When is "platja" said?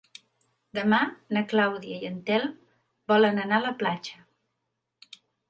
3.83-4.19